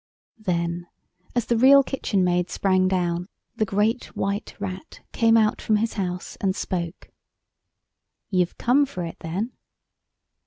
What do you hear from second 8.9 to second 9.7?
it, then?"